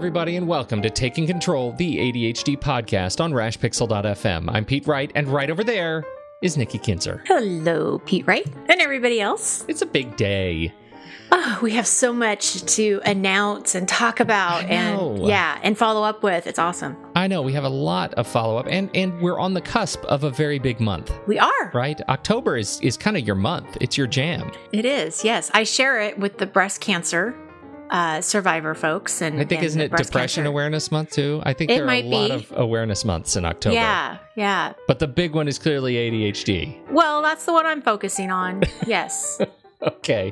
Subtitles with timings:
[0.00, 4.48] everybody, and welcome to Taking Control, the ADHD podcast on rashpixel.fm.
[4.50, 6.06] I'm Pete Wright, and right over there
[6.40, 7.22] is Nikki Kinzer.
[7.26, 9.62] Hello, Pete Wright, and everybody else.
[9.68, 10.72] It's a big day.
[11.30, 16.22] Oh, we have so much to announce and talk about, and yeah, and follow up
[16.22, 16.46] with.
[16.46, 16.96] It's awesome.
[17.14, 20.02] I know we have a lot of follow up, and and we're on the cusp
[20.06, 21.12] of a very big month.
[21.26, 22.00] We are right.
[22.08, 23.76] October is is kind of your month.
[23.82, 24.50] It's your jam.
[24.72, 25.22] It is.
[25.24, 27.36] Yes, I share it with the breast cancer
[27.90, 29.20] uh, survivor folks.
[29.20, 30.48] And I think and isn't it Depression cancer.
[30.48, 31.42] Awareness Month too?
[31.44, 32.34] I think It there are a lot be.
[32.34, 33.74] of awareness months in October.
[33.74, 34.72] Yeah, yeah.
[34.86, 36.90] But the big one is clearly ADHD.
[36.90, 38.62] Well, that's the one I'm focusing on.
[38.86, 39.40] Yes.
[39.82, 40.30] Okay.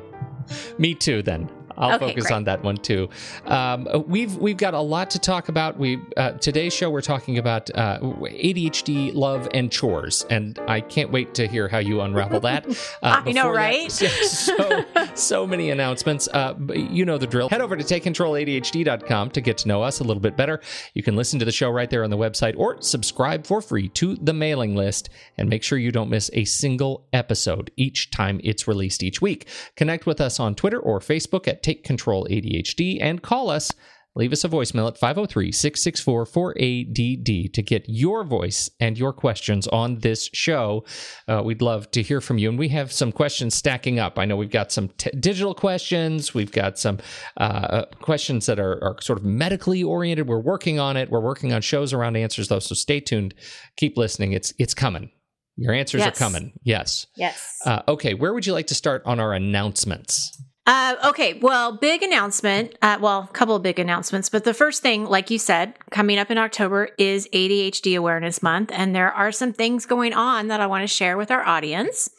[0.77, 1.49] Me too then.
[1.79, 2.35] I'll Okay, focus great.
[2.35, 3.09] on that one too.
[3.45, 5.77] Um, we've we've got a lot to talk about.
[5.79, 11.11] We uh, today's show we're talking about uh, ADHD, love, and chores, and I can't
[11.11, 12.65] wait to hear how you unravel that.
[13.01, 13.91] Uh, I know, before that- right?
[13.91, 16.27] so so many announcements.
[16.27, 17.47] Uh, you know the drill.
[17.49, 20.59] Head over to takecontroladhd.com to get to know us a little bit better.
[20.93, 23.89] You can listen to the show right there on the website, or subscribe for free
[23.89, 28.41] to the mailing list, and make sure you don't miss a single episode each time
[28.43, 29.47] it's released each week.
[29.75, 33.71] Connect with us on Twitter or Facebook at Take Control ADHD and call us.
[34.15, 39.67] Leave us a voicemail at 503 664 4ADD to get your voice and your questions
[39.67, 40.83] on this show.
[41.27, 42.49] Uh, we'd love to hear from you.
[42.49, 44.17] And we have some questions stacking up.
[44.17, 46.97] I know we've got some t- digital questions, we've got some
[47.37, 50.27] uh, questions that are, are sort of medically oriented.
[50.27, 51.11] We're working on it.
[51.11, 52.57] We're working on shows around answers, though.
[52.57, 53.35] So stay tuned.
[53.77, 54.33] Keep listening.
[54.33, 55.11] It's, it's coming.
[55.55, 56.53] Your answers are coming.
[56.63, 57.05] Yes.
[57.15, 57.59] yes.
[57.63, 58.15] Uh, okay.
[58.15, 60.35] Where would you like to start on our announcements?
[60.69, 62.75] Uh, okay, well, big announcement.
[62.83, 66.19] Uh, well, a couple of big announcements, but the first thing, like you said, coming
[66.19, 70.61] up in October is ADHD Awareness Month, and there are some things going on that
[70.61, 72.11] I want to share with our audience.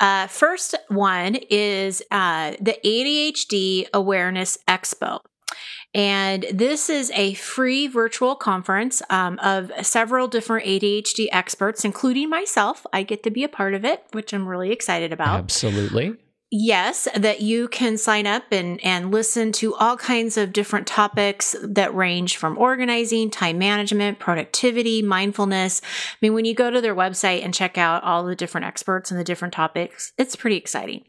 [0.00, 5.20] Uh, first one is uh, the ADHD Awareness Expo.
[5.94, 12.84] And this is a free virtual conference um, of several different ADHD experts, including myself.
[12.92, 15.38] I get to be a part of it, which I'm really excited about.
[15.38, 16.16] Absolutely.
[16.56, 21.56] Yes, that you can sign up and, and listen to all kinds of different topics
[21.60, 25.82] that range from organizing, time management, productivity, mindfulness.
[25.82, 29.10] I mean, when you go to their website and check out all the different experts
[29.10, 31.02] and the different topics, it's pretty exciting.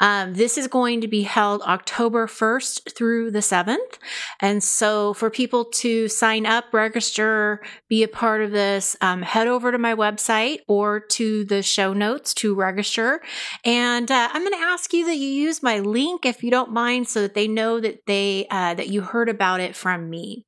[0.00, 3.98] Um, this is going to be held October 1st through the 7th.
[4.40, 9.46] And so for people to sign up, register, be a part of this, um, head
[9.46, 13.20] over to my website or to the show notes to register.
[13.64, 16.72] And uh, I'm going to ask you that you use my link if you don't
[16.72, 20.46] mind, so that they know that they uh, that you heard about it from me.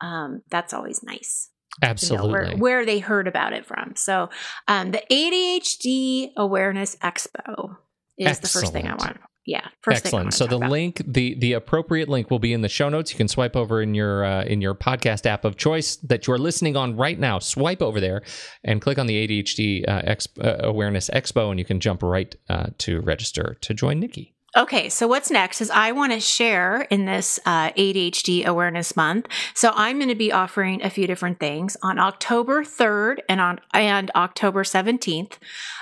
[0.00, 1.48] Um, that's always nice.
[1.80, 2.30] to know Absolutely.
[2.30, 3.94] where, where they heard about it from.
[3.96, 4.30] So,
[4.68, 7.76] um, the ADHD Awareness Expo
[8.18, 9.18] is the first thing I want.
[9.44, 10.34] Yeah, Excellent.
[10.34, 13.10] So the link, the the appropriate link, will be in the show notes.
[13.10, 16.38] You can swipe over in your uh, in your podcast app of choice that you're
[16.38, 17.40] listening on right now.
[17.40, 18.22] Swipe over there
[18.62, 22.34] and click on the ADHD uh, Exp- uh, Awareness Expo, and you can jump right
[22.48, 24.32] uh, to register to join Nikki.
[24.54, 29.28] Okay, so what's next is I want to share in this uh, ADHD Awareness Month.
[29.54, 33.60] So I'm going to be offering a few different things on October 3rd and on
[33.72, 35.38] and October 17th.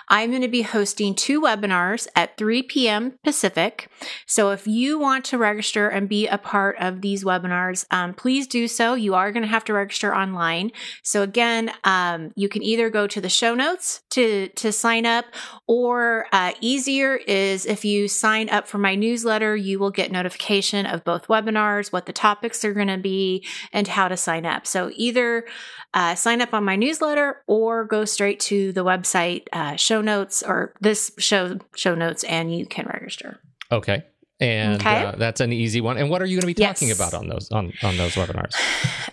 [0.06, 3.19] I'm going to be hosting two webinars at 3 p.m.
[3.25, 3.88] Pacific.
[4.26, 8.48] So if you want to register and be a part of these webinars, um, please
[8.48, 8.94] do so.
[8.94, 10.72] You are going to have to register online.
[11.04, 15.26] So again, um, you can either go to the show notes to to sign up,
[15.66, 20.87] or uh, easier is if you sign up for my newsletter, you will get notification
[20.87, 24.66] of both webinars, what the topics are going to be, and how to sign up.
[24.66, 25.47] So either
[25.94, 30.43] uh, sign up on my newsletter or go straight to the website uh, show notes
[30.43, 33.41] or this show show notes, and you can register.
[33.72, 34.04] Okay.
[34.41, 35.05] And Okay.
[35.05, 35.99] Uh, that's an easy one.
[35.99, 36.97] And what are you going to be talking Yes.
[36.99, 38.55] about on those on, on those webinars?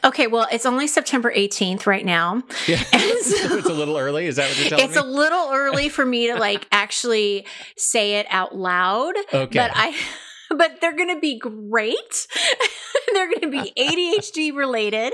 [0.04, 2.44] Okay, well, it's only September 18th right now.
[2.68, 2.78] Yeah.
[3.22, 4.26] So- it's a little early.
[4.28, 5.00] Is that what you're telling it's me?
[5.02, 7.46] It's a little early for me to like actually
[7.78, 9.58] say it out loud Okay.
[9.60, 9.96] but i
[10.50, 12.28] but they're going to be great
[13.14, 15.14] they're going to be adhd related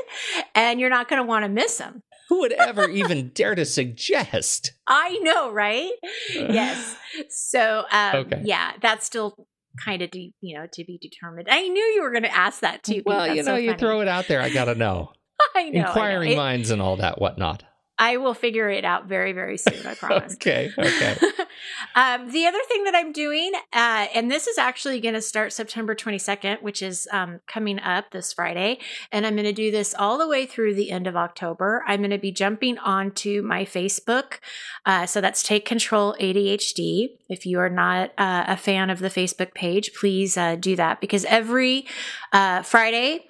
[0.53, 3.65] and you're not going to want to miss them Who would ever even dare to
[3.65, 4.73] suggest?
[4.87, 5.91] i know right
[6.35, 6.95] yes
[7.29, 8.41] so um Okay.
[8.45, 9.47] yeah that's still
[9.83, 12.61] kind of de- you know to be determined i knew you were going to ask
[12.61, 13.79] that too Well, you know, so you funny.
[13.79, 14.41] throw it out there.
[14.41, 15.11] I got to know.
[15.55, 15.87] I know, I know.
[15.87, 17.63] Inquiring It- minds and all that whatnot.
[17.97, 19.85] I will figure it out very, very soon.
[19.85, 20.33] I promise.
[20.33, 20.71] Okay.
[20.77, 21.17] Okay.
[21.95, 25.53] um, the other thing that I'm doing, uh, and this is actually going to start
[25.53, 28.79] September 22nd, which is um, coming up this Friday,
[29.11, 31.83] and I'm going to do this all the way through the end of October.
[31.87, 34.39] I'm going to be jumping onto my Facebook.
[34.85, 37.09] Uh, so that's Take Control ADHD.
[37.29, 40.99] If you are not uh, a fan of the Facebook page, please uh, do that
[40.99, 41.85] because every
[42.31, 43.25] uh, Friday,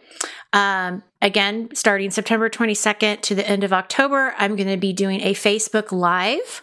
[0.53, 5.21] Um, again, starting September 22nd to the end of October, I'm going to be doing
[5.21, 6.61] a Facebook Live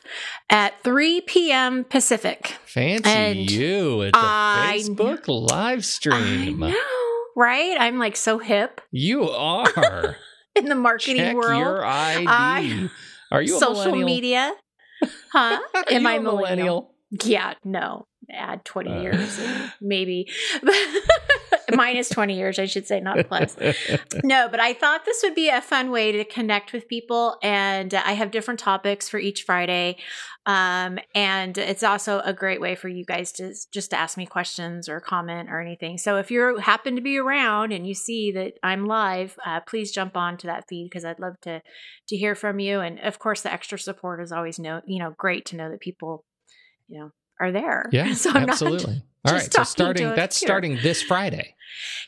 [0.48, 1.84] at 3 p.m.
[1.84, 2.56] Pacific.
[2.66, 4.02] Fancy And you.
[4.02, 6.62] It's a I Facebook live stream.
[6.62, 7.76] I know, right?
[7.80, 10.16] I'm like so hip You are.
[10.54, 11.58] in the marketing Check world.
[11.60, 12.26] your ID.
[12.28, 12.90] I-
[13.32, 14.06] are you a Social millennial?
[14.06, 14.52] media.
[15.32, 15.60] Huh?
[15.90, 16.94] Am I a millennial?
[17.24, 18.06] Yeah, no.
[18.32, 19.00] Add 20 Uh.
[19.02, 19.40] years,
[19.80, 20.28] maybe.
[21.76, 23.56] Minus 20 years, I should say, not plus.
[24.24, 27.36] No, but I thought this would be a fun way to connect with people.
[27.42, 29.96] And I have different topics for each Friday.
[30.46, 34.26] Um, and it's also a great way for you guys to just to ask me
[34.26, 35.98] questions or comment or anything.
[35.98, 39.92] So if you happen to be around and you see that I'm live, uh, please
[39.92, 41.60] jump on to that feed because I'd love to
[42.08, 42.80] to hear from you.
[42.80, 45.80] And of course, the extra support is always know you know great to know that
[45.80, 46.24] people
[46.88, 47.86] you know are there.
[47.92, 49.02] yeah, so I'm not absolutely.
[49.24, 50.52] All right, so starting that's computer.
[50.52, 51.54] starting this Friday.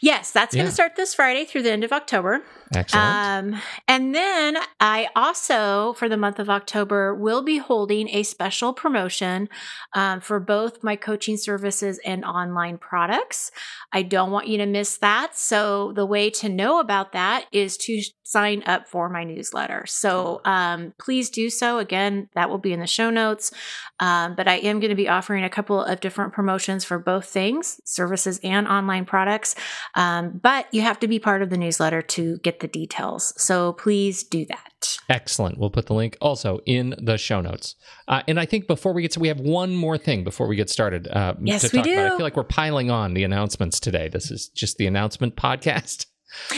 [0.01, 2.43] Yes, that's going to start this Friday through the end of October.
[2.75, 3.55] Excellent.
[3.55, 8.73] Um, and then I also, for the month of October, will be holding a special
[8.73, 9.49] promotion
[9.93, 13.51] um, for both my coaching services and online products.
[13.93, 15.37] I don't want you to miss that.
[15.37, 19.85] So the way to know about that is to sign up for my newsletter.
[19.87, 21.79] So um, please do so.
[21.79, 23.53] Again, that will be in the show notes.
[24.01, 27.27] Um, but I am going to be offering a couple of different promotions for both
[27.27, 29.55] things, services and online products.
[29.95, 33.35] Um, but you have to be part of the newsletter to get the details.
[33.37, 34.97] So please do that.
[35.09, 35.59] Excellent.
[35.59, 37.75] We'll put the link also in the show notes.
[38.09, 40.57] Uh, and I think before we get to, we have one more thing before we
[40.57, 41.09] get started.
[41.09, 42.07] Uh, Yes, to we talk About.
[42.13, 44.09] I feel like we're piling on the announcements today.
[44.09, 46.07] This is just the announcement podcast.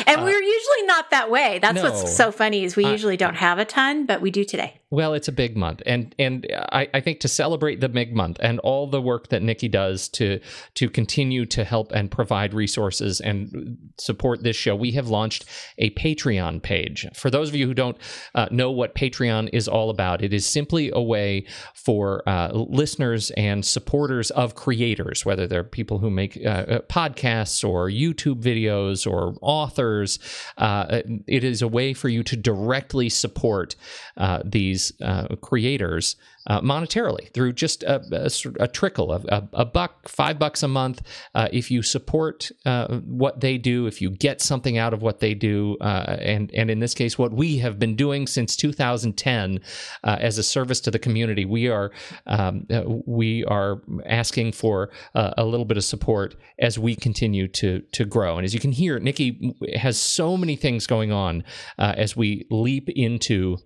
[0.06, 1.58] And Uh, we're usually not that way.
[1.60, 1.82] That's no.
[1.90, 4.80] what's so funny is we usually don't have a ton, but we do today.
[4.94, 8.36] Well, it's a big month, and and I, I think to celebrate the big month
[8.38, 10.38] and all the work that Nikki does to
[10.74, 15.46] to continue to help and provide resources and support this show, we have launched
[15.78, 17.08] a Patreon page.
[17.12, 17.96] For those of you who don't
[18.36, 21.44] uh, know what Patreon is all about, it is simply a way
[21.74, 27.68] for uh, listeners and supporters of creators, whether they're people who make uh, uh, podcasts
[27.68, 30.20] or YouTube videos or authors.
[30.56, 33.74] Uh, it is a way for you to directly support
[34.16, 34.40] uh,
[34.84, 36.16] these uh, creators
[36.46, 41.00] uh, monetarily through just a trickle of a, a buck, five bucks a month.
[41.34, 45.20] Uh, if you support uh, what they do, if you get something out of what
[45.20, 49.60] they do, uh, and and in this case, what we have been doing since 2010
[50.02, 51.90] uh, as a service to the community, we are
[52.26, 52.66] um,
[53.06, 58.36] we are asking for a little bit of support as we continue to to grow.
[58.36, 61.42] And as you can hear, Nikki has so many things going on
[61.78, 63.58] as we leap into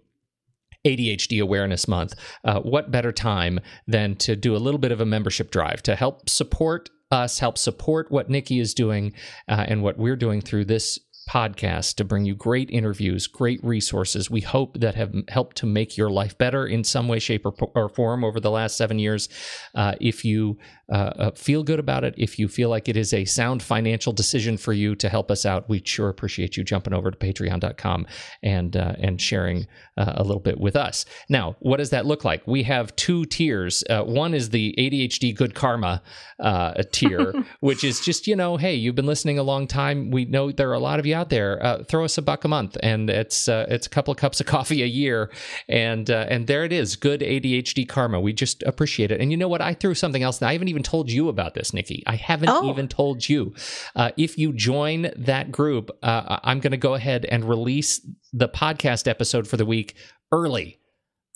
[0.84, 2.14] ADHD Awareness Month,
[2.44, 5.96] uh, what better time than to do a little bit of a membership drive to
[5.96, 9.12] help support us, help support what Nikki is doing
[9.48, 10.98] uh, and what we're doing through this
[11.28, 14.30] podcast to bring you great interviews, great resources.
[14.30, 17.54] We hope that have helped to make your life better in some way, shape, or,
[17.74, 19.28] or form over the last seven years.
[19.74, 20.58] Uh, if you
[20.90, 24.10] uh, uh, feel good about it, if you feel like it is a sound financial
[24.10, 28.06] decision for you to help us out, we'd sure appreciate you jumping over to patreon.com
[28.42, 29.66] and uh, and sharing
[29.98, 31.04] uh, a little bit with us.
[31.28, 32.46] Now, what does that look like?
[32.46, 33.84] We have two tiers.
[33.90, 36.02] Uh, one is the ADHD Good Karma
[36.40, 40.10] uh, tier, which is just you know, hey, you've been listening a long time.
[40.10, 41.62] We know there are a lot of you out there.
[41.64, 44.40] Uh, throw us a buck a month, and it's uh, it's a couple of cups
[44.40, 45.30] of coffee a year,
[45.68, 46.96] and uh, and there it is.
[46.96, 48.20] Good ADHD karma.
[48.20, 49.20] We just appreciate it.
[49.20, 49.60] And you know what?
[49.60, 50.40] I threw something else.
[50.40, 52.02] I haven't even told you about this, Nikki.
[52.06, 52.70] I haven't Oh.
[52.70, 53.54] even told you.
[53.96, 58.00] Uh, if you join that group, uh, I'm going to go ahead and release
[58.32, 59.94] the podcast episode for the week
[60.32, 60.78] early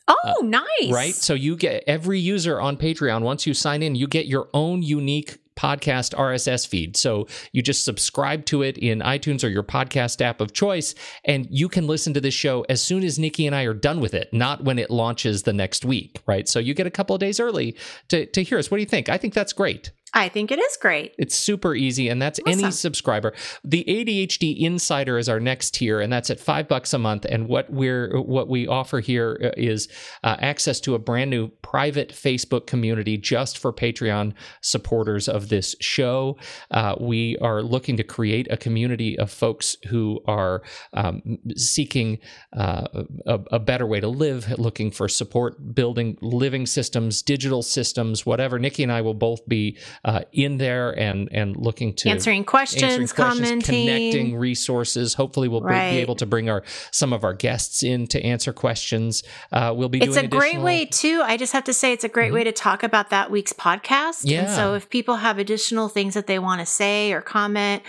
[0.08, 0.90] Oh, nice.
[0.92, 1.14] right?
[1.14, 4.82] So you get every user on Patreon, once you sign in, you get your own
[4.82, 6.96] unique podcast RSS feed.
[6.96, 11.46] So you just subscribe to it in iTunes or your podcast app of choice, and
[11.50, 14.14] you can listen to this show as soon as Nikki and I are done with
[14.14, 16.48] it, not when it launches the next week, right?
[16.48, 17.76] So you get a couple of days early
[18.08, 18.70] to, to hear us.
[18.70, 19.08] What do you think?
[19.08, 19.92] I think that's great.
[20.14, 21.14] I think it is great.
[21.18, 23.32] It's super easy, and that's any subscriber.
[23.64, 27.24] The ADHD Insider is our next tier, and that's at five bucks a month.
[27.24, 29.76] And what we're what we offer here uh,
[30.22, 35.74] uh, access to a brand new private Facebook community just for Patreon supporters of this
[35.80, 36.36] show.
[36.70, 42.18] Uh, we are looking to create a community of folks who are um, seeking
[42.54, 42.86] uh,
[43.26, 48.58] a, a better way to live, looking for support, building living systems, digital systems, whatever.
[48.58, 52.82] Nikki and I will both be uh, in there and and looking to answering questions,
[52.82, 53.86] answering questions, commenting.
[53.86, 55.14] connecting resources.
[55.14, 55.90] Hopefully, we'll Right.
[55.92, 59.22] be able to bring our some of our guests in to answer questions.
[59.52, 61.22] Uh, we'll be doing It's a great way too.
[61.24, 64.22] I just have to say it's a great way to talk about that week's podcast.
[64.22, 64.56] And Yeah.
[64.56, 67.82] so if people have additional things that they want to say or comment,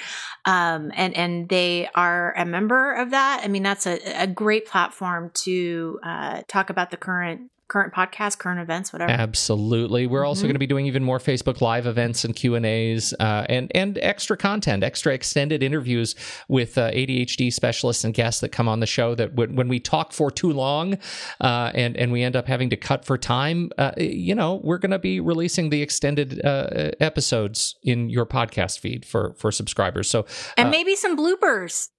[0.45, 4.67] um, and and they are a member of that, I mean that's a, a great
[4.67, 9.11] platform to uh, talk about the current current podcast, current events, whatever.
[9.11, 10.05] Absolutely.
[10.05, 10.47] We're also Mhm.
[10.49, 13.71] going to be doing even more Facebook Live events and Q and A's, uh, and
[13.73, 16.15] and extra content, extra extended interviews
[16.47, 19.15] with uh, ADHD specialists and guests that come on the show.
[19.15, 20.97] That when, when we talk for too long,
[21.41, 24.77] uh, and and we end up having to cut for time, uh, you know, we're
[24.77, 30.09] going to be releasing the extended uh, episodes in your podcast feed for for subscribers.
[30.09, 30.25] So
[30.57, 31.89] and uh, maybe some bloopers.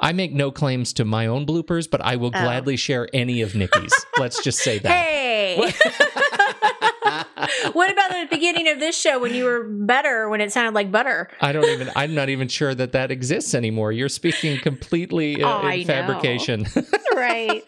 [0.00, 2.30] I make no claims to my own bloopers, but I will Oh.
[2.40, 3.92] gladly share any of Nikki's.
[4.18, 4.90] Let's just say that.
[4.90, 5.72] Hey.
[7.72, 10.90] what about the beginning of this show when you were better when it sounded like
[10.90, 11.28] butter?
[11.40, 11.90] I don't even.
[11.96, 13.92] I'm not even sure that that exists anymore.
[13.92, 16.66] You're speaking completely uh, Oh, in fabrication.
[17.14, 17.62] Right.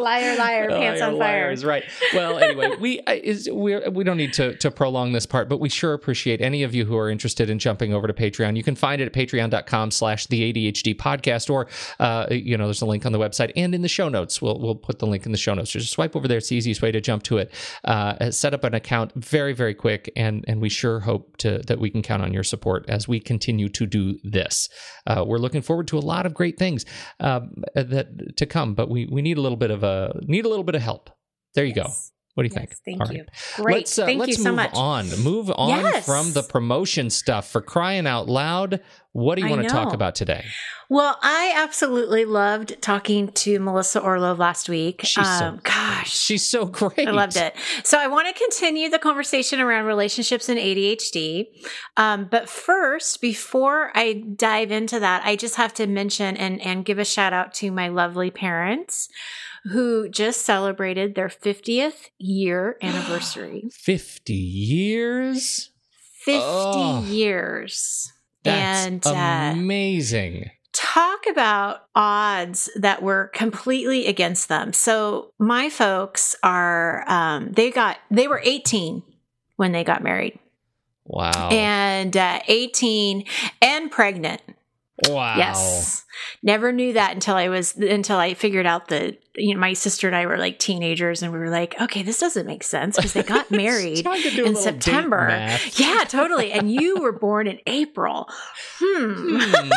[0.00, 1.46] Liar, liar, pants Liar, on fire.
[1.46, 1.84] liars, right.
[2.12, 5.68] Well, anyway, we is we we don't need to to prolong this part, but we
[5.68, 8.56] sure appreciate any of you who are interested in jumping over to Patreon.
[8.56, 11.66] You can find it at patreon.com slash the ADHD podcast, or
[11.98, 14.42] uh, you know, there's a link on the website and in the show notes.
[14.42, 15.70] We'll we'll put the link in the show notes.
[15.70, 16.38] Just swipe over there.
[16.38, 17.50] It's the easiest way to jump to it.
[17.84, 21.78] Uh, set up an account very very quick, and and we sure hope to that
[21.78, 24.68] we can count on your support as we continue to do this.
[25.06, 26.84] Uh, we're looking forward to a lot of great things
[27.20, 30.48] um, that to come, but we we need a little bit of a need a
[30.48, 31.10] little bit of help.
[31.54, 31.84] There you go.
[31.86, 32.12] Yes.
[32.36, 32.98] What do you Yes, think?
[32.98, 33.20] thank All you.
[33.22, 33.28] right.
[33.56, 33.74] Great.
[33.76, 34.74] Let's, uh, Thank let's you so move much.
[34.74, 35.08] on.
[35.22, 36.04] Move on Yes.
[36.04, 38.80] from the promotion stuff for crying out loud.
[39.12, 40.44] What do you I want to talk about today?
[40.90, 45.00] Well, I absolutely loved talking to Melissa Orlov last week.
[45.00, 47.08] Um, She's so- gosh, She's so great.
[47.08, 47.56] I loved it.
[47.84, 51.46] So I want to continue the conversation around relationships and ADHD.
[51.96, 56.84] Um, but first, before I dive into that, I just have to mention and, and
[56.84, 59.08] give a shout out to my lovely parents
[59.72, 63.68] who just celebrated their 50th year anniversary.
[63.72, 65.70] 50 years?
[66.24, 67.04] 50 Oh.
[67.04, 68.12] years.
[68.44, 70.50] That's and uh, amazing.
[70.72, 74.72] talk about odds that were completely against them.
[74.72, 79.02] So my folks are um they got they were 18
[79.56, 80.38] when they got married
[81.04, 81.48] Wow.
[81.50, 83.24] and uh 18
[83.62, 84.42] and pregnant.
[85.04, 85.36] Wow.
[85.36, 86.04] Yes.
[86.42, 90.06] Never knew that until I was until I figured out that you know my sister
[90.06, 93.12] and I were like teenagers and we were like, okay, this doesn't make sense because
[93.12, 95.28] they got married Time to do a in September.
[95.74, 96.52] Yeah, totally.
[96.52, 98.28] And you were born in April.
[98.78, 99.38] Hmm.
[99.40, 99.70] Hmm.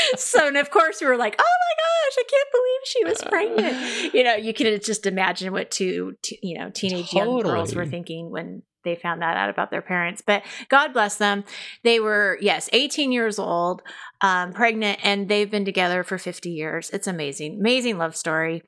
[0.16, 3.22] so and of course we were like oh my gosh i can't believe she was
[3.22, 7.74] pregnant you know you can just imagine what two, t- you know teenage young girls
[7.74, 11.44] were thinking when they found that out about their parents but god bless them.
[11.82, 13.82] They were yes 18 years old
[14.20, 16.90] um, pregnant and they've been together for 50 years.
[16.90, 18.62] It's amazing amazing love story.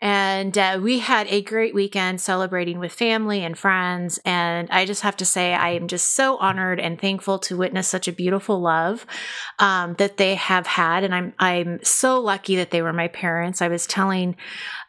[0.00, 5.02] And uh, we had a great weekend celebrating with family and friends and i just
[5.02, 8.60] have to say i am just so honored and thankful to witness such a beautiful
[8.60, 9.06] love
[9.58, 13.62] um, that they have had, and I'm I'm so lucky that they were my parents.
[13.62, 14.36] I was telling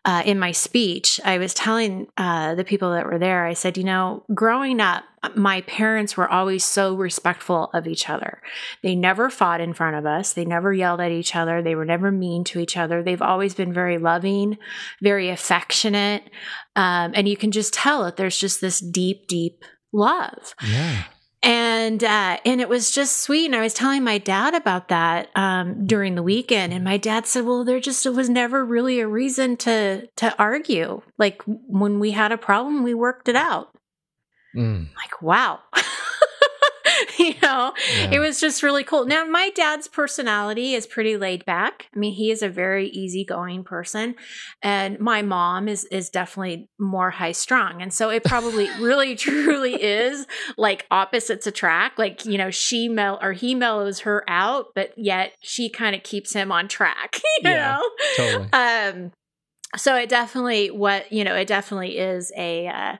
[0.05, 3.75] uh, in my speech, I was telling uh, the people that were there, I said,
[3.75, 5.03] you know, growing up,
[5.35, 8.39] my parents were always so respectful of each other.
[8.83, 10.33] They never fought in front of us.
[10.33, 11.63] They never yelled at each other.
[11.63, 13.01] They were never mean to each other.
[13.01, 14.59] They've always been very loving,
[15.01, 16.24] very affectionate,
[16.75, 21.03] um, and you can just tell that there's just this deep, deep love yeah.
[21.45, 23.45] And uh, and it was just sweet.
[23.45, 27.27] And I was telling my dad about that um, during the weekend, and my dad
[27.27, 31.01] said, "Well, there just was never really a reason to to argue.
[31.19, 33.69] Like when we had a problem, we worked it out.
[34.55, 35.59] Mm, Like wow."
[37.19, 38.12] you know, yeah.
[38.12, 39.05] it was just really cool.
[39.05, 41.88] Now, my dad's personality is pretty laid back.
[41.95, 44.15] I mean, he is a very easygoing person,
[44.62, 47.81] and my mom is is definitely more high strung.
[47.81, 50.25] And so it probably really truly is
[50.57, 52.00] like opposites attract.
[52.00, 56.03] Like you know, she mel or he mellows her out, but yet she kind of
[56.03, 57.19] keeps him on track.
[57.41, 58.50] You Yeah, know, totally.
[58.53, 59.12] um
[59.75, 62.95] so it definitely what you know it definitely is a uh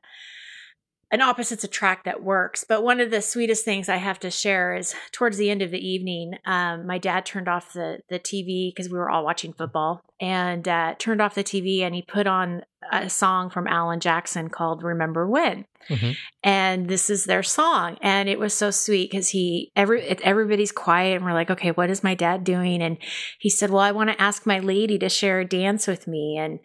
[1.16, 2.66] an opposites attract that works.
[2.68, 5.72] But one of the sweetest things i have to share is towards the end of
[5.72, 9.54] the evening um, my dad turned off the the tv because we were all watching
[9.54, 14.00] football and uh, turned off the tv and he put on a song from Alan
[14.00, 16.12] Jackson called "Remember When," hmm
[16.44, 21.16] and this is their song, and it was so sweet because he every everybody's quiet,
[21.16, 22.84] and we're like, okay, what is my dad doing?
[22.84, 22.98] And
[23.40, 26.38] he said, well, I want to ask my lady to share a dance with me,
[26.38, 26.60] and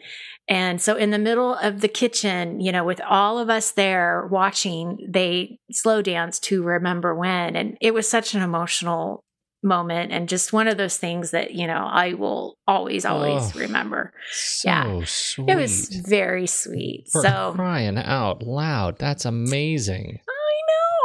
[0.46, 4.28] and so in the middle of the kitchen, you know, with all of us there
[4.30, 9.24] watching, they slow dance to "Remember When," and it was such an emotional
[9.62, 13.58] moment and just one of those things that you know I will always always Oh.
[13.60, 14.12] remember.
[14.32, 15.02] So Yeah.
[15.04, 15.50] sweet.
[15.50, 17.06] It was very sweet.
[17.12, 18.98] For so crying out loud.
[18.98, 20.20] That's amazing.
[20.28, 20.32] I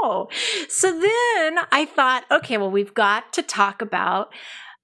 [0.04, 0.30] know.
[0.70, 4.30] so then I thought, okay, well, we've got to talk about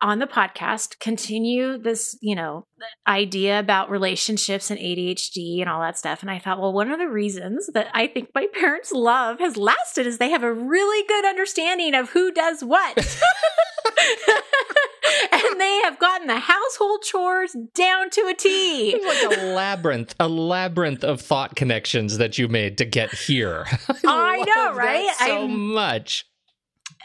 [0.01, 2.65] on the podcast, continue this, you know,
[3.07, 6.21] idea about relationships and ADHD and all that stuff.
[6.21, 9.57] And I thought, well, one of the reasons that I think my parents' love has
[9.57, 12.97] lasted is they have a really good understanding of who does what.
[15.31, 18.91] and they have gotten the household chores down to a T.
[18.91, 23.65] It's like a labyrinth, a labyrinth of thought connections that you made to get here.
[24.05, 25.15] I love know, right?
[25.19, 26.25] So I'm- much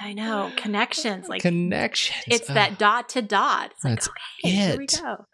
[0.01, 2.25] I know, connections like connections.
[2.27, 3.73] it's that dot to dot.
[3.75, 5.27] It's like, That's okay, here we go.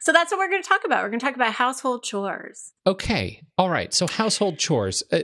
[0.00, 1.02] So that's what we're going to talk about.
[1.02, 2.72] We're going to talk about household chores.
[2.86, 3.40] Okay.
[3.56, 3.94] All right.
[3.94, 5.02] So household chores.
[5.10, 5.20] Uh,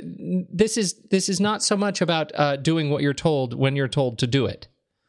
[0.50, 3.88] this is this is not so much about uh, doing what you're told when you're
[3.88, 4.68] told to do it.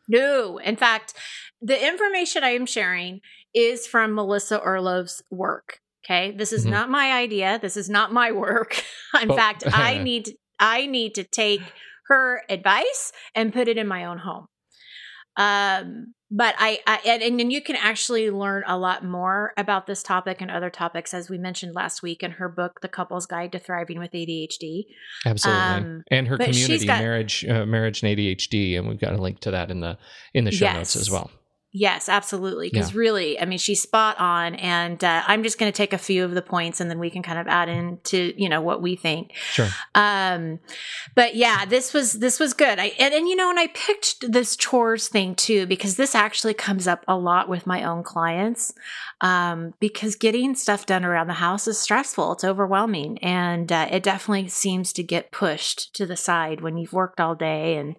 [0.10, 1.14] No, in fact,
[1.62, 3.22] the information I am sharing
[3.56, 5.80] is from Melissa Orlov's work.
[6.06, 6.72] Okay, this is Mhm.
[6.72, 7.58] not my idea.
[7.62, 8.84] This is not my work.
[9.22, 11.62] in fact, I need I need to take
[12.08, 14.48] her advice and put it in my own home.
[15.38, 19.86] Um, but I, I and, and then you can actually learn a lot more about
[19.86, 23.26] this topic and other topics as we mentioned last week in her book, The Couple's
[23.26, 24.84] Guide to Thriving with ADHD.
[25.26, 25.62] Absolutely.
[25.62, 29.40] Um, and her community, got- marriage, uh, marriage and ADHD, and we've got a link
[29.42, 29.98] to that in the
[30.34, 31.30] in the show notes as well.
[31.74, 32.70] Yes, absolutely.
[32.70, 34.56] Because really, I mean, she's spot on.
[34.56, 37.10] And uh, I'm just going to take a few of the points and then we
[37.10, 39.32] can kind of add into, you know, what we think.
[39.36, 39.70] Sure.
[39.96, 40.60] Um,
[41.16, 42.78] but yeah, this was, this was good.
[42.78, 46.56] I, and, and, you know, and I picked this chores thing too, because this actually
[46.56, 48.74] comes up a lot with my own clients.
[49.22, 52.34] Um, because getting stuff done around the house is stressful.
[52.34, 53.18] It's overwhelming.
[53.20, 57.36] And uh, it definitely seems to get pushed to the side when you've worked all
[57.36, 57.96] day and,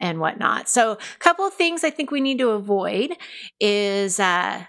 [0.00, 0.68] and whatnot.
[0.68, 3.16] So, a couple of things I think we need to avoid
[3.60, 4.64] is, uh,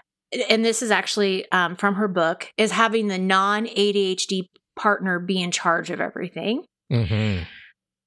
[0.48, 4.42] and this is actually um, from her book, is having the non ADHD
[4.76, 6.64] partner be in charge of everything.
[6.90, 7.38] hmm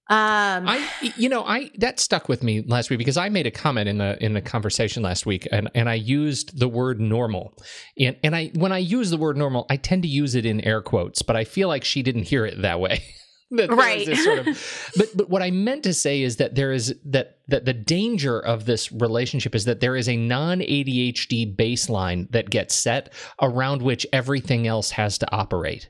[0.09, 3.51] Um, I, you know, I that stuck with me last week because I made a
[3.51, 7.53] comment in the in the conversation last week, and and I used the word normal,
[7.97, 10.59] and and I when I use the word normal, I tend to use it in
[10.61, 13.03] air quotes, but I feel like she didn't hear it that way.
[13.53, 14.05] Right.
[14.17, 17.65] sort of- but but what I meant to say is that there is that that
[17.65, 22.75] the danger of this relationship is that there is a non ADHD baseline that gets
[22.75, 23.11] set
[23.41, 25.89] around which everything else has to operate.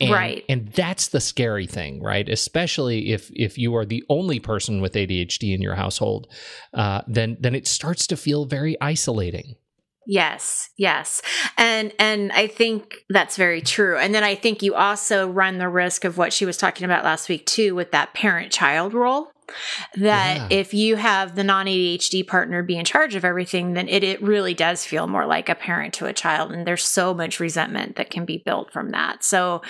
[0.00, 0.44] And, Right.
[0.48, 2.28] And that's the scary thing, right?
[2.28, 6.28] Especially if if you are the only person with ADHD in your household,
[6.74, 9.56] uh, then then it starts to feel very isolating.
[10.06, 11.22] Yes, yes.
[11.56, 13.96] And and I think that's very true.
[13.96, 17.04] And then I think you also run the risk of what she was talking about
[17.04, 19.30] last week too with that parent-child role.
[19.96, 20.46] That Yeah.
[20.50, 24.54] if you have the non-ADHD partner be in charge of everything, then it, it really
[24.54, 26.52] does feel more like a parent to a child.
[26.52, 29.24] And there's so much resentment that can be built from that.
[29.24, 29.62] So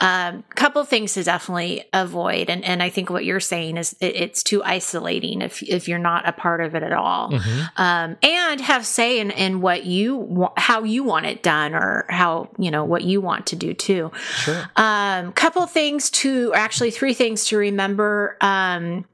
[0.00, 2.50] um couple things to definitely avoid.
[2.50, 5.98] And and I think what you're saying is it, it's too isolating if if you're
[5.98, 7.70] not a part of it at all Mhm.
[7.76, 12.06] um, and have say in, in what you wa- how you want it done or
[12.08, 14.70] how you know what you want to do too Sure.
[14.76, 19.04] um couple things to actually three things to remember um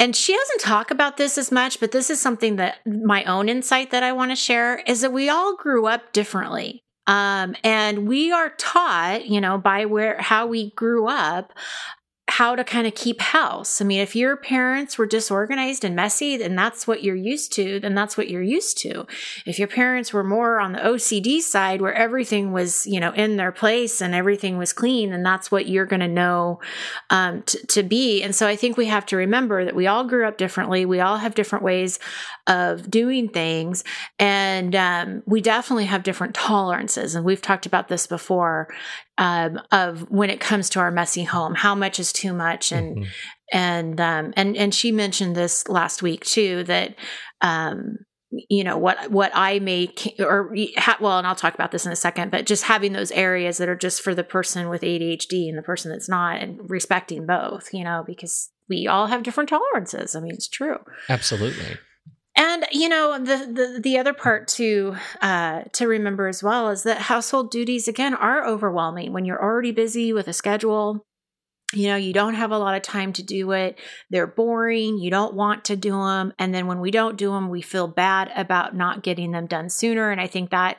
[0.00, 3.48] and she doesn't talk about this as much but this is something that my own
[3.48, 6.82] insight that i want to share is that we all grew up differently.
[7.06, 11.52] Um and we are taught you know by where how we grew up
[12.30, 13.80] how to kind of keep house.
[13.80, 17.80] I mean, if your parents were disorganized and messy, then that's what you're used to,
[17.80, 19.06] then that's what you're used to.
[19.46, 23.36] If your parents were more on the OCD side where everything was, you know, in
[23.36, 26.60] their place and everything was clean, then that's what you're going to know
[27.10, 28.22] um, t- to be.
[28.22, 30.86] And so I think we have to remember that we all grew up differently.
[30.86, 31.98] We all have different ways
[32.46, 33.84] of doing things.
[34.18, 37.14] And um, we definitely have different tolerances.
[37.14, 38.68] And we've talked about this before
[39.20, 42.96] um, of when it comes to our messy home, how much is too much, and
[42.96, 43.06] Mhm.
[43.52, 46.94] and um, and and she mentioned this last week too that
[47.42, 47.98] um,
[48.30, 51.92] you know what what I may or ha- well, and I'll talk about this in
[51.92, 55.48] a second, but just having those areas that are just for the person with ADHD
[55.48, 59.48] and the person that's not, and respecting both, you know, because we all have different
[59.50, 60.14] tolerances.
[60.16, 60.78] I mean, it's true.
[61.08, 61.76] Absolutely.
[62.36, 66.84] And you know the the, the other part to uh, to remember as well is
[66.84, 71.04] that household duties again are overwhelming when you're already busy with a schedule
[71.72, 73.78] you know, you don't have a lot of time to do it.
[74.10, 74.98] They're boring.
[74.98, 76.32] You don't want to do them.
[76.38, 79.70] And then when we don't do them, we feel bad about not getting them done
[79.70, 80.10] sooner.
[80.10, 80.78] And I think that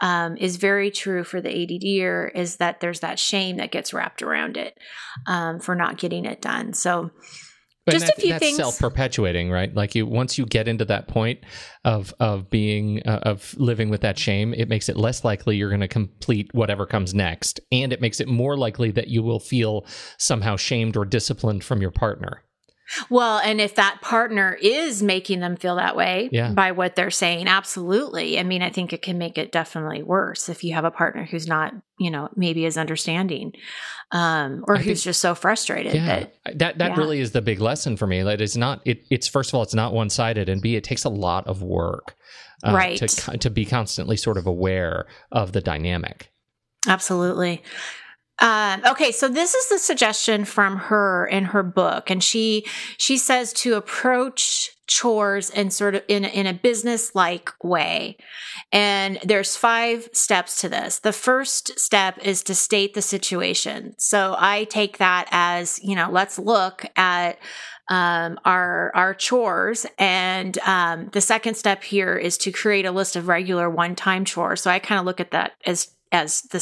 [0.00, 4.22] um, is very true for the ADDer is that there's that shame that gets wrapped
[4.22, 4.78] around it
[5.26, 6.72] um, for not getting it done.
[6.72, 7.10] So,
[7.90, 8.56] but just a few that's things.
[8.56, 9.74] self-perpetuating, right?
[9.74, 11.40] Like you, once you get into that point
[11.84, 15.70] of of being uh, of living with that shame, it makes it less likely you're
[15.70, 19.40] going to complete whatever comes next, and it makes it more likely that you will
[19.40, 19.86] feel
[20.18, 22.42] somehow shamed or disciplined from your partner.
[23.08, 26.52] Well, and if that partner is making them feel that way Yeah.
[26.52, 28.38] by what they're saying, absolutely.
[28.38, 31.24] I mean, I think it can make it definitely worse if you have a partner
[31.24, 33.52] who's not, you know, maybe as understanding,
[34.12, 36.96] um, or I who's think- just so frustrated Yeah, that that that yeah.
[36.96, 38.22] really is the big lesson for me.
[38.22, 38.80] That it's not.
[38.84, 41.46] It, it's first of all, it's not one sided, and b, it takes a lot
[41.46, 42.16] of work,
[42.66, 42.96] uh, Right.
[42.98, 46.30] To to be constantly sort of aware of the dynamic.
[46.88, 47.62] Absolutely.
[48.40, 52.64] Um, okay, so this is the suggestion from her in her book, and she
[52.96, 58.16] she says to approach chores in sort of in in a business like way.
[58.72, 60.98] And there's five steps to this.
[60.98, 63.94] The first step is to state the situation.
[63.98, 67.38] So I take that as you know, let's look at
[67.88, 69.84] um, our our chores.
[69.98, 74.24] And um, the second step here is to create a list of regular one time
[74.24, 74.62] chores.
[74.62, 76.60] So I kind of look at that as as the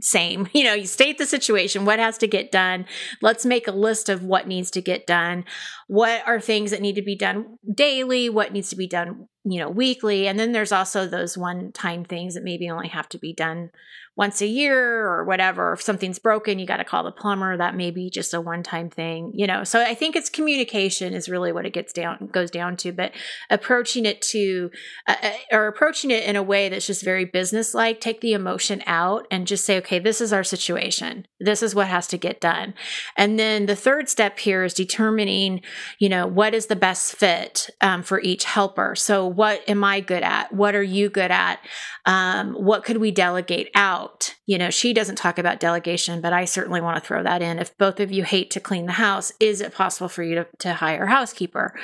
[0.00, 0.48] same.
[0.60, 2.84] You know, you state the situation, what has to get done.
[3.22, 5.44] Let's make a list of what needs to get done.
[5.86, 8.28] What are things that need to be done daily?
[8.28, 10.28] What needs to be done, you know, weekly?
[10.28, 13.70] And then there's also those one time things that maybe only have to be done
[14.16, 15.72] once a year or whatever.
[15.72, 17.56] If something's broken, you got to call the plumber.
[17.56, 19.64] That may be just a one time thing, you know.
[19.64, 23.12] So I think it's communication is really what it gets down goes down to, but
[23.48, 24.70] approaching it to
[25.06, 28.32] uh, uh, or approaching it in a way that's just very business like, take the
[28.32, 31.26] emotion out and just say, okay, this is our situation.
[31.38, 32.74] This is what has to get done.
[33.16, 35.62] And then the third step here is determining,
[35.98, 38.94] you know, what is the best fit um, for each helper.
[38.94, 40.52] So what am I good at?
[40.52, 41.60] What are you good at?
[42.06, 44.09] Um, what could we delegate out?
[44.46, 47.58] You know, she doesn't talk about delegation, but I certainly want to throw that in.
[47.58, 50.46] If both of you hate to clean the house, is it possible for you to,
[50.58, 51.74] to hire a housekeeper?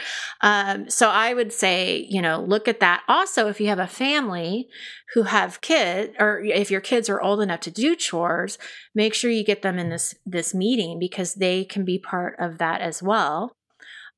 [0.40, 3.02] Um, so I would say, you know, look at that.
[3.08, 4.68] Also, if you have a family
[5.14, 8.58] who have kids, or if your kids are old enough to do chores,
[8.94, 12.58] make sure you get them in this this meeting because they can be part of
[12.58, 13.52] that as well.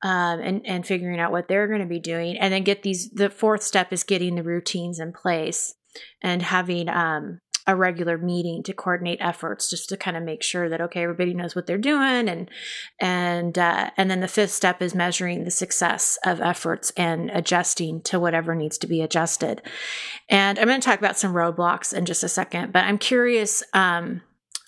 [0.01, 3.11] Um, and and figuring out what they're going to be doing, and then get these.
[3.11, 5.75] The fourth step is getting the routines in place
[6.23, 10.69] and having um, a regular meeting to coordinate efforts, just to kind of make sure
[10.69, 12.51] that okay, everybody knows what they're doing, and
[12.99, 18.01] and uh, and then the fifth step is measuring the success of efforts and adjusting
[18.01, 19.63] to whatever needs to be adjusted.
[20.31, 23.63] And I'm going to talk about some roadblocks in just a second, but I'm curious
[23.75, 24.23] um,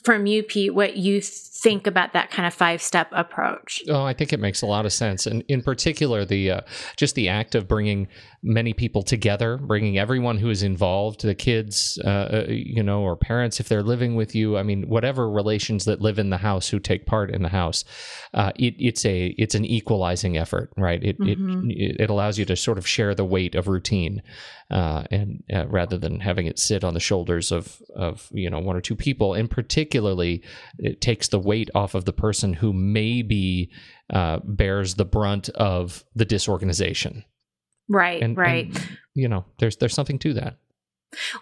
[0.05, 3.83] from you, Pete, what you think about that kind of five step approach.
[3.89, 6.61] Oh, I think it makes a lot of sense, and in particular, the uh,
[6.97, 8.09] just the act of bringing
[8.43, 13.15] many people together, bringing everyone who is involved, the kids, uh, uh, you know, or
[13.15, 14.57] parents if they're living with you.
[14.57, 17.85] I mean, whatever relations that live in the house who take part in the house,
[18.33, 21.03] uh, it, it's a it's an equalizing effort, right?
[21.05, 21.71] It, Mhm.
[21.71, 24.23] it it allows you to sort of share the weight of routine,
[24.71, 28.61] uh, and uh, rather than having it sit on the shoulders of of you know
[28.61, 29.51] one or two people, and
[29.91, 30.43] particularly
[30.79, 33.71] it takes the weight off of the person who maybe
[34.11, 37.25] uh, bears the brunt of the disorganization.
[37.89, 38.67] Right, And, right.
[38.67, 40.59] and, you know, there's there's something to that.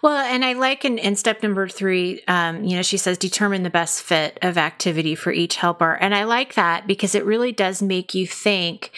[0.01, 3.61] Well, and I like in, in step number three, um, you know, she says determine
[3.61, 5.93] the best fit of activity for each helper.
[5.93, 8.89] And I like that because it really does make you think,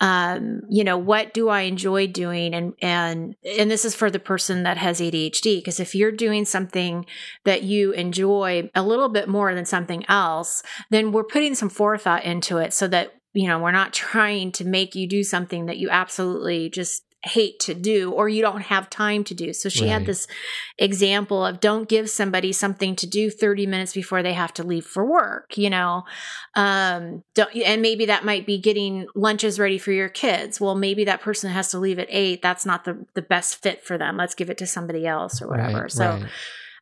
[0.00, 2.54] um, you know, what do I enjoy doing?
[2.54, 6.44] And, and, and this is for the person that has ADHD, because if you're doing
[6.44, 7.04] something
[7.44, 12.24] that you enjoy a little bit more than something else, then we're putting some forethought
[12.24, 15.76] into it so that, you know, we're not trying to make you do something that
[15.76, 19.52] you absolutely just hate to do or you don't have time to do.
[19.52, 19.92] So she Right.
[19.92, 20.26] had this
[20.78, 24.86] example of don't give somebody something to do 30 minutes before they have to leave
[24.86, 26.04] for work, you know.
[26.54, 30.60] Um don't and maybe that might be getting lunches ready for your kids.
[30.60, 32.40] Well, maybe that person has to leave at 8.
[32.42, 34.16] That's not the the best fit for them.
[34.16, 35.82] Let's give it to somebody else or whatever.
[35.82, 36.24] Right, so right.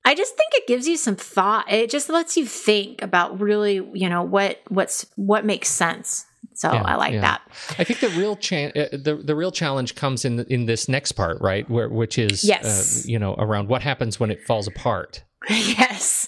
[0.04, 1.70] I just think it gives you some thought.
[1.70, 6.24] It just lets you think about really, you know, what what's what makes sense.
[6.58, 7.20] So Yeah, I like yeah.
[7.20, 7.40] that.
[7.78, 11.12] I think the real cha- uh, the the real challenge comes in in this next
[11.12, 11.68] part, right?
[11.70, 12.64] Where which is Yes.
[13.04, 15.22] uh, you know around what happens when it falls apart.
[15.48, 16.26] Yes.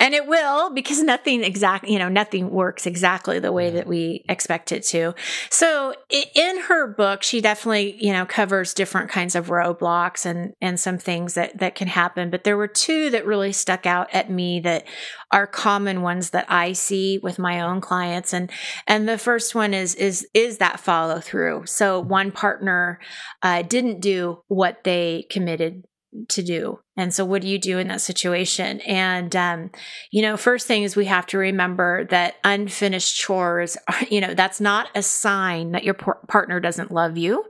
[0.00, 4.24] And it will because nothing exact, you know, nothing works exactly the way that we
[4.28, 5.14] expect it to.
[5.50, 10.78] So in her book, she definitely, you know, covers different kinds of roadblocks and, and
[10.78, 12.30] some things that, that can happen.
[12.30, 14.86] But there were two that really stuck out at me that
[15.30, 18.32] are common ones that I see with my own clients.
[18.32, 18.50] And,
[18.86, 21.66] and the first one is, is, is that follow through.
[21.66, 23.00] So one partner,
[23.42, 25.84] uh, didn't do what they committed
[26.28, 26.80] to do.
[26.96, 28.80] And so, what do you do in that situation?
[28.82, 29.70] And, um,
[30.10, 34.34] you know, first thing is we have to remember that unfinished chores, are, you know,
[34.34, 37.44] that's not a sign that your par- partner doesn't love you.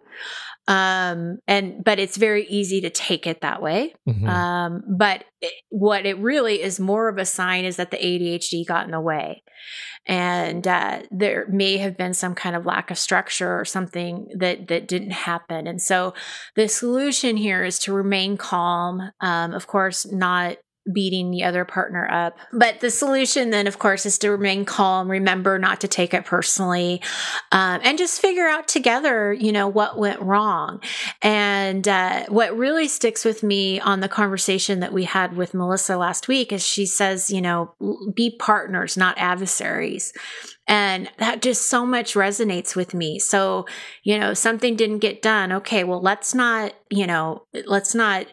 [0.68, 3.94] Um, and, but it's very easy to take it that way.
[4.06, 4.28] Mm-hmm.
[4.28, 8.66] Um, but it, what it really is more of a sign is that the ADHD
[8.66, 9.42] got in the way
[10.06, 14.68] and uh, there may have been some kind of lack of structure or something that
[14.68, 16.14] that didn't happen and so
[16.56, 20.56] the solution here is to remain calm um, of course not
[20.92, 22.38] beating the other partner up.
[22.52, 26.24] But the solution then, of course, is to remain calm, remember not to take it
[26.24, 27.02] personally,
[27.52, 30.80] um, and just figure out together, you know, what went wrong.
[31.22, 35.96] And uh, what really sticks with me on the conversation that we had with Melissa
[35.96, 37.74] last week is she says, you know,
[38.14, 40.12] be partners, not adversaries.
[40.66, 43.18] And that just so much resonates with me.
[43.18, 43.64] So,
[44.02, 45.50] you know, something didn't get done.
[45.50, 48.26] Okay, well, let's not, you know, let's not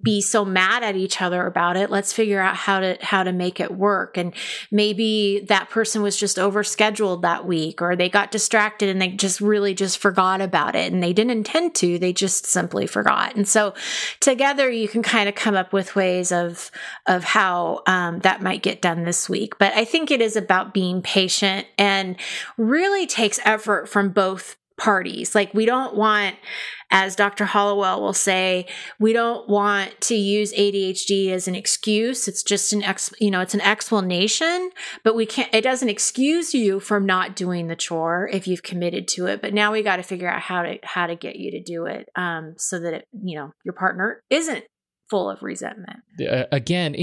[0.00, 1.90] be so mad at each other about it.
[1.90, 4.16] Let's figure out how to how to make it work.
[4.16, 4.32] And
[4.70, 9.40] maybe that person was just overscheduled that week or they got distracted and they just
[9.40, 10.92] really just forgot about it.
[10.92, 13.34] And they didn't intend to they just simply forgot.
[13.34, 13.74] And so
[14.20, 16.70] together you can kind of come up with ways of
[17.06, 19.58] of how um, that might get done this week.
[19.58, 22.16] But i think it is about being patient and
[22.56, 26.34] really takes effort from both parties like we don't want
[26.90, 27.44] as Dr.
[27.44, 28.66] Hallowell will say,
[28.98, 32.26] we don't want to use ADHD as an excuse.
[32.26, 34.70] It's just an ex, you know, it's an explanation,
[35.04, 39.06] but we can't, it doesn't excuse you from not doing the chore if you've committed
[39.08, 39.40] to it.
[39.40, 41.86] But now we got to figure out how to, how to get you to do
[41.86, 42.08] it.
[42.16, 44.64] Um, so that, it, you know, your partner isn't
[45.10, 45.98] full of resentment.
[46.20, 46.94] Uh, again,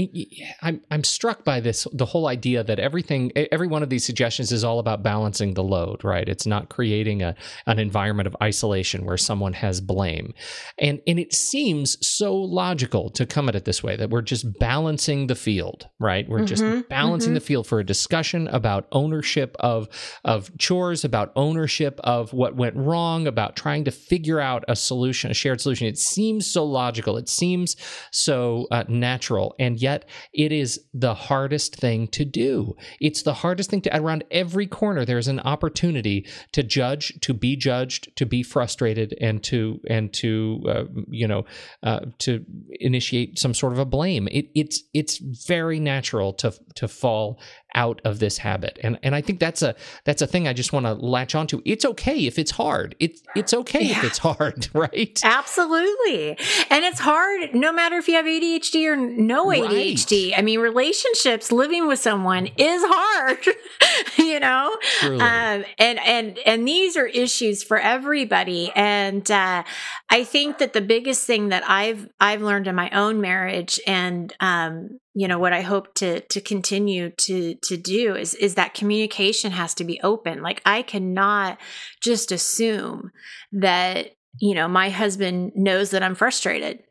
[0.62, 4.50] I'm I'm struck by this the whole idea that everything every one of these suggestions
[4.50, 6.26] is all about balancing the load, right?
[6.28, 7.34] It's not creating a
[7.66, 10.32] an environment of isolation where someone has blame.
[10.78, 14.58] And and it seems so logical to come at it this way that we're just
[14.58, 16.26] balancing the field, right?
[16.28, 17.34] We're mm-hmm, just balancing mm-hmm.
[17.34, 19.88] the field for a discussion about ownership of
[20.24, 25.30] of chores, about ownership of what went wrong, about trying to figure out a solution,
[25.30, 25.86] a shared solution.
[25.86, 27.18] It seems so logical.
[27.18, 27.76] It seems
[28.10, 29.54] so uh, natural.
[29.58, 32.76] And yet it is the hardest thing to do.
[33.00, 37.56] It's the hardest thing to, around every corner, there's an opportunity to judge, to be
[37.56, 41.44] judged, to be frustrated, and to, and to, uh, you know,
[41.82, 42.44] uh, to
[42.80, 44.28] initiate some sort of a blame.
[44.28, 47.40] It, it's, it's very natural to, to fall
[47.74, 48.78] out of this habit.
[48.82, 51.60] And and I think that's a that's a thing I just want to latch onto.
[51.64, 52.96] It's okay if it's hard.
[52.98, 53.98] It's it's okay yeah.
[53.98, 55.20] if it's hard, right?
[55.22, 56.30] Absolutely.
[56.70, 60.32] And it's hard no matter if you have ADHD or no ADHD.
[60.32, 60.38] Right.
[60.38, 63.38] I mean, relationships, living with someone is hard,
[64.18, 64.76] you know?
[65.02, 68.70] Um, and and and these are issues for everybody.
[68.74, 69.64] And uh,
[70.10, 74.34] I think that the biggest thing that I've I've learned in my own marriage and
[74.40, 78.72] um, you know what i hope to to continue to to do is is that
[78.72, 81.58] communication has to be open like i cannot
[82.00, 83.10] just assume
[83.50, 86.84] that you know my husband knows that i'm frustrated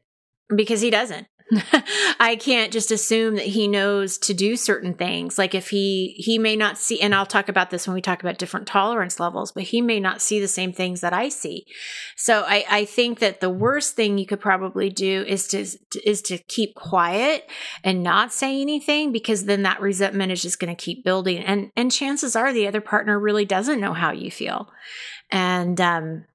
[0.56, 1.28] because he doesn't
[2.20, 5.38] I can't just assume that he knows to do certain things.
[5.38, 8.22] Like if he he may not see and I'll talk about this when we talk
[8.22, 11.66] about different tolerance levels, but he may not see the same things that I see.
[12.18, 15.66] So I I think that the worst thing you could probably do is to
[16.04, 17.50] is to keep quiet
[17.84, 21.72] and not say anything because then that resentment is just going to keep building and
[21.78, 24.70] and chances are the other partner really doesn't know how you feel.
[25.32, 26.26] And um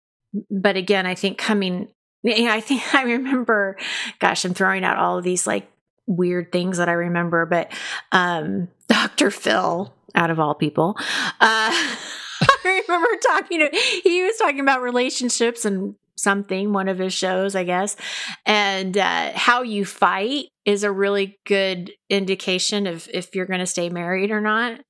[0.51, 1.88] but again, I think coming
[2.24, 3.76] I think I remember,
[4.18, 5.70] gosh, I'm throwing out all of these like
[6.06, 7.72] weird things that I remember, but
[8.11, 9.30] um, Dr.
[9.30, 11.02] Phil, out of all people, uh,
[11.40, 17.54] I remember talking to, he was talking about relationships and something, one of his shows,
[17.54, 17.96] I guess,
[18.44, 23.66] and uh, how you fight is a really good indication of if you're going to
[23.66, 24.80] stay married or not.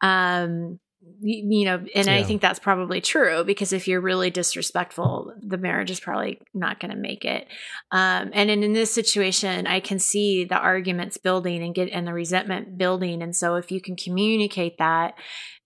[0.00, 0.78] Um,
[1.20, 2.14] you know, and yeah.
[2.14, 6.80] I think that's probably true because if you're really disrespectful, the marriage is probably not
[6.80, 7.46] going to make it.
[7.90, 12.06] Um, and in, in this situation, I can see the arguments building and get and
[12.06, 13.22] the resentment building.
[13.22, 15.14] And so if you can communicate that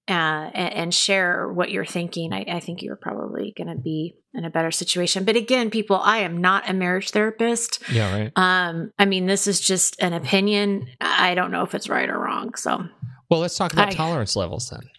[0.08, 4.16] uh, and, and, share what you're thinking, I, I think you're probably going to be
[4.34, 5.24] in a better situation.
[5.24, 7.80] But again, people, I am not a marriage therapist.
[7.90, 8.32] Yeah, right.
[8.34, 10.88] Um, I mean, this is just an opinion.
[11.00, 12.54] I don't know if it's right or wrong.
[12.56, 12.84] So,
[13.32, 14.90] well, let's talk about I, tolerance levels then.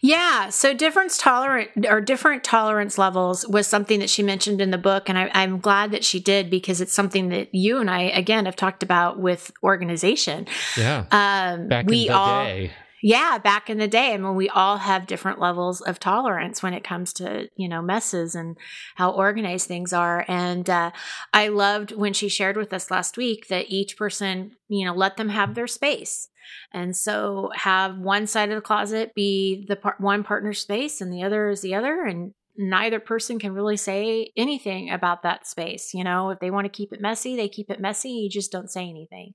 [0.00, 4.78] Yeah, so different tolerant or different tolerance levels was something that she mentioned in the
[4.78, 8.02] book, and I, I'm glad that she did because it's something that you and I
[8.02, 10.46] again have talked about with organization.
[10.76, 12.72] Yeah, um, back we in the all, day
[13.02, 14.12] yeah, back in the day.
[14.12, 17.80] I mean, we all have different levels of tolerance when it comes to, you know,
[17.80, 18.56] messes and
[18.96, 20.24] how organized things are.
[20.26, 20.90] And uh,
[21.32, 25.16] I loved when she shared with us last week that each person, you know, let
[25.16, 26.28] them have their space.
[26.72, 31.12] And so have one side of the closet be the par- one partner space and
[31.12, 32.04] the other is the other.
[32.04, 35.94] And neither person can really say anything about that space.
[35.94, 38.10] You know, if they want to keep it messy, they keep it messy.
[38.10, 39.32] You just don't say anything.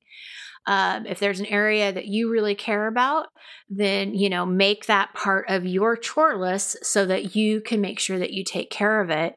[0.65, 3.27] Um, if there's an area that you really care about,
[3.69, 7.99] then, you know, make that part of your chore list so that you can make
[7.99, 9.36] sure that you take care of it.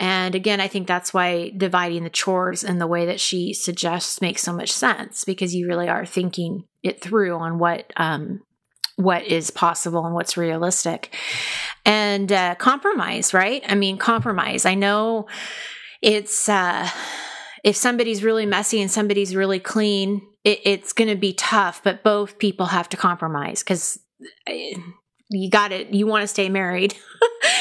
[0.00, 4.20] And again, I think that's why dividing the chores in the way that she suggests
[4.20, 8.40] makes so much sense because you really are thinking it through on what, um,
[8.96, 11.14] what is possible and what's realistic.
[11.84, 13.62] And uh, compromise right?
[13.66, 14.64] I mean compromise.
[14.66, 15.26] I know
[16.02, 16.88] it's uh
[17.64, 22.04] if somebody's really messy and somebody's really clean it, it's going to be tough, but
[22.04, 23.98] both people have to compromise because
[24.46, 24.74] eh,
[25.34, 25.88] you got it.
[25.90, 26.94] You want to stay married.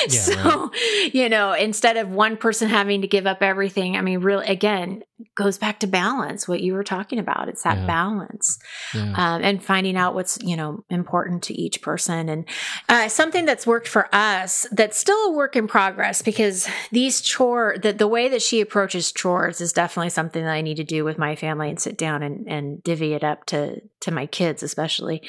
[0.07, 1.13] Yeah, so, right.
[1.13, 5.03] you know, instead of one person having to give up everything, I mean, really, again,
[5.35, 7.47] goes back to balance, what you were talking about.
[7.47, 7.85] It's that yeah.
[7.85, 8.59] balance
[8.93, 9.13] yeah.
[9.15, 12.29] Um, and finding out what's, you know, important to each person.
[12.29, 12.45] And
[12.89, 17.75] uh, something that's worked for us that's still a work in progress because these chore,
[17.81, 21.03] the, the way that she approaches chores is definitely something that I need to do
[21.03, 24.63] with my family and sit down and, and divvy it up to, to my kids,
[24.63, 25.21] especially.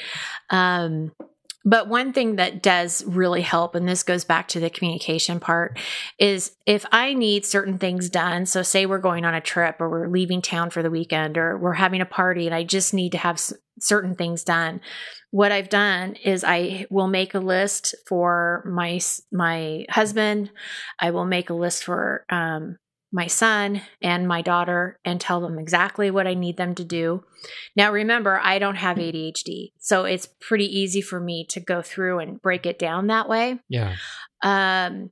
[0.49, 1.11] Um,
[1.65, 5.79] but one thing that does really help, and this goes back to the communication part,
[6.19, 8.45] is if I need certain things done.
[8.45, 11.57] So, say we're going on a trip or we're leaving town for the weekend or
[11.57, 13.41] we're having a party and I just need to have
[13.79, 14.79] certain things done.
[15.31, 19.01] What I've done is I will make a list for my
[19.31, 20.51] my husband.
[20.99, 22.77] I will make a list for um,
[23.11, 27.23] my son and my daughter and tell them exactly what I need them to do.
[27.75, 32.19] Now, remember, I don't have ADHD, so it's pretty easy for me to go through
[32.19, 33.59] and break it down that way.
[33.69, 33.95] Yeah.
[34.41, 35.11] Um,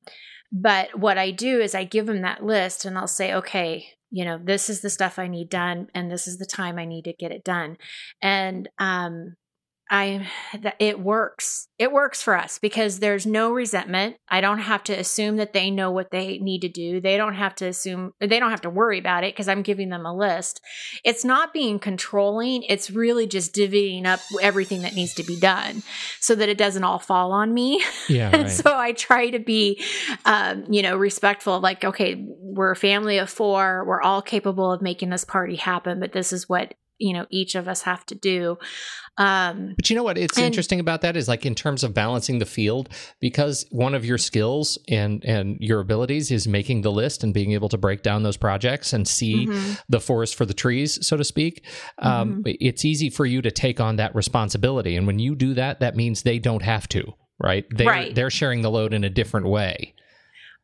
[0.51, 4.23] but what I do is I give them that list and I'll say, okay, you
[4.23, 7.05] know, this is the stuff I need done and this is the time I need
[7.05, 7.77] to get it done.
[8.21, 9.35] And um,
[9.93, 10.27] I
[10.59, 11.67] that it works.
[11.77, 14.15] It works for us because there's no resentment.
[14.27, 16.99] I don't have to assume that they know what they need to do.
[16.99, 19.89] They don't have to assume they don't have to worry about it because I'm giving
[19.89, 20.61] them a list.
[21.05, 22.63] It's not being controlling.
[22.63, 25.83] It's really just divvying up everything that needs to be done
[26.19, 27.83] so that it doesn't all fall on me.
[28.09, 28.35] Yeah.
[28.35, 28.49] Right.
[28.49, 29.81] so I try to be,
[30.25, 31.61] um, you know, respectful.
[31.61, 33.85] Like, okay, we're a family of four.
[33.87, 37.55] We're all capable of making this party happen, but this is what you know each
[37.55, 38.57] of us have to do
[39.17, 41.93] um but you know what it's and, interesting about that is like in terms of
[41.93, 46.91] balancing the field because one of your skills and and your abilities is making the
[46.91, 49.73] list and being able to break down those projects and see mm-hmm.
[49.89, 51.65] the forest for the trees so to speak
[51.99, 52.55] um mm-hmm.
[52.59, 55.95] it's easy for you to take on that responsibility and when you do that that
[55.95, 58.15] means they don't have to right they're right.
[58.15, 59.93] they're sharing the load in a different way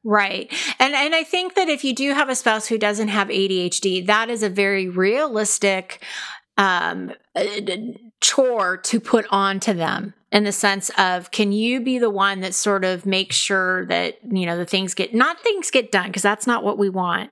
[0.04, 0.52] Right.
[0.80, 4.06] And and I think that if you do have a spouse who doesn't have ADHD,
[4.08, 6.04] that is a very realistic
[6.58, 7.46] um, uh,
[8.22, 12.42] chore to put on to them in the sense of can you be the one
[12.42, 16.08] that sort of makes sure that you know the things get not things get done
[16.08, 17.32] because that's not what we want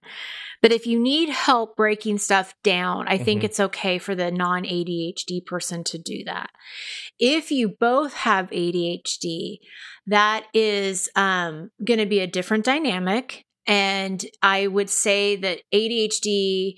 [0.62, 3.24] but if you need help breaking stuff down, I mm-hmm.
[3.26, 6.50] think it's okay for the non ADHD person to do that.
[7.20, 9.60] If you both have ADHD,
[10.08, 13.43] that is um, going to be a different dynamic.
[13.67, 16.76] And I would say that ADHD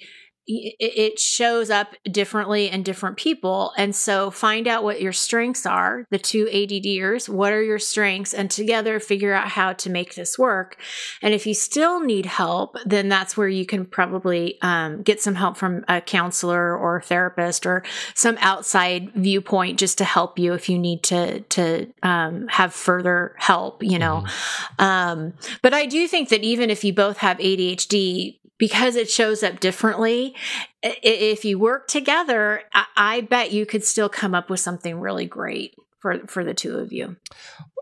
[0.49, 3.71] it shows up differently in different people.
[3.77, 8.33] And so find out what your strengths are, the two ADDers, what are your strengths,
[8.33, 10.77] and together figure out how to make this work.
[11.21, 15.35] And if you still need help, then that's where you can probably um, get some
[15.35, 17.83] help from a counselor or a therapist or
[18.15, 23.35] some outside viewpoint just to help you if you need to, to um, have further
[23.37, 24.23] help, you know.
[24.25, 24.83] Mm-hmm.
[24.83, 29.41] Um, but I do think that even if you both have ADHD, because it shows
[29.41, 30.35] up differently.
[30.83, 32.61] If you work together,
[32.95, 36.77] I bet you could still come up with something really great for for the two
[36.77, 37.15] of you.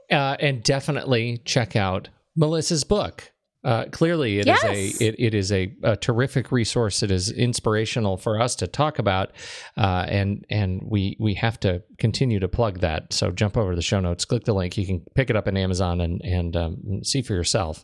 [0.09, 3.33] Uh, and definitely check out Melissa's book.
[3.63, 4.63] Uh, clearly, it Yes.
[4.63, 7.03] is a it, it is a, a terrific resource.
[7.03, 9.31] It is inspirational for us to talk about,
[9.75, 13.11] uh, and and we we have to continue to plug that.
[13.11, 14.77] So jump over to the show notes, click the link.
[14.77, 17.83] You can pick it up on Amazon and and um, see for yourself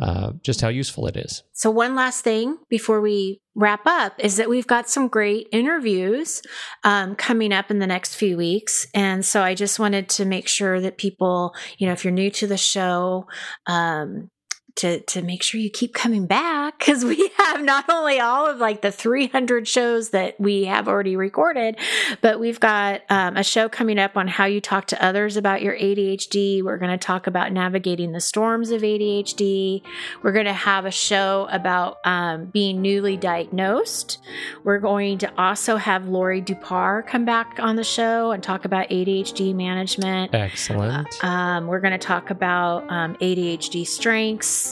[0.00, 1.42] uh, just how useful it is.
[1.52, 6.42] So, one last thing before we wrap up is that we've got some great interviews
[6.82, 8.88] um, coming up in the next few weeks.
[8.92, 12.30] And so, I just wanted to make sure that people, you know, if you're new
[12.32, 13.28] to the show,
[13.66, 14.30] um,
[14.76, 18.58] to, to make sure you keep coming back because we have not only all of
[18.58, 21.76] like the 300 shows that we have already recorded,
[22.20, 25.62] but we've got um, a show coming up on how you talk to others about
[25.62, 26.62] your ADHD.
[26.62, 29.82] We're going to talk about navigating the storms of ADHD.
[30.22, 34.18] We're going to have a show about um, being newly diagnosed.
[34.64, 38.88] We're going to also have Laurie Dupar come back on the show and talk about
[38.88, 40.34] ADHD management.
[40.34, 41.22] Excellent.
[41.22, 44.63] Um, we're going to talk about um, ADHD strengths.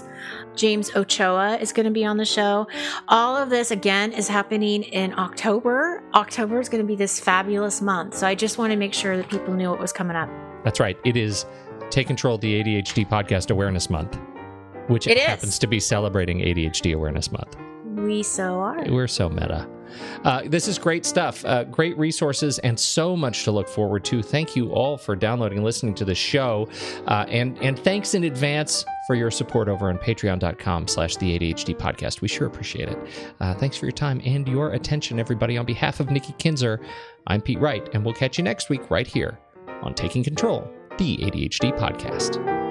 [0.54, 2.66] James Ochoa is going to be on the show.
[3.08, 6.02] All of this, again, is happening in October.
[6.14, 8.14] October is going to be this fabulous month.
[8.14, 10.28] So I just want to make sure that people knew what was coming up.
[10.64, 10.98] That's right.
[11.04, 11.44] It is
[11.90, 14.18] Take Control the ADHD Podcast Awareness Month,
[14.88, 15.24] which It is.
[15.24, 17.56] happens to be celebrating ADHD Awareness Month.
[17.84, 18.84] We so are.
[18.90, 19.68] We're so meta.
[20.24, 21.44] Uh, this is great stuff.
[21.44, 24.22] Uh, great resources and so much to look forward to.
[24.22, 26.68] Thank you all for downloading and listening to the show.
[27.06, 31.76] Uh, and, and thanks in advance for your support over on patreon.com slash the ADHD
[31.76, 32.20] podcast.
[32.20, 32.98] We sure appreciate it.
[33.40, 35.58] Uh, thanks for your time and your attention, everybody.
[35.58, 36.80] On behalf of Nikki Kinzer,
[37.26, 39.38] I'm Pete Wright, and we'll catch you next week right here
[39.82, 42.61] on Taking Control, the ADHD podcast.